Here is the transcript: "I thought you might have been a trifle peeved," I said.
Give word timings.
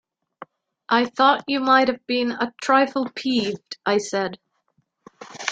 "I 0.89 1.05
thought 1.05 1.43
you 1.47 1.59
might 1.59 1.87
have 1.87 2.03
been 2.07 2.31
a 2.31 2.51
trifle 2.59 3.05
peeved," 3.13 3.77
I 3.85 3.99
said. 3.99 4.39